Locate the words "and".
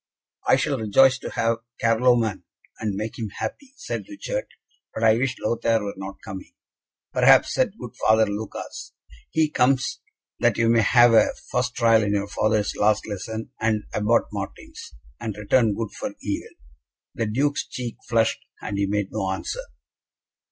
2.79-2.95, 13.59-13.83, 15.19-15.37, 18.59-18.79